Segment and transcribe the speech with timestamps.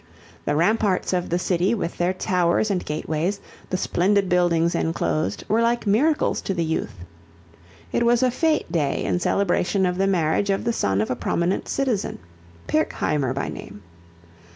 [0.45, 5.61] The ramparts of the city with their towers and gateways, the splendid buildings enclosed, were
[5.61, 7.05] like miracles to the youth.
[7.91, 11.15] It was a fête day in celebration of the marriage of the son of a
[11.15, 12.17] prominent citizen,
[12.67, 13.83] Pirkheimer by name.